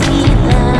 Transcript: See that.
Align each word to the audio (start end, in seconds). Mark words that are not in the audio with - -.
See 0.00 0.34
that. 0.46 0.79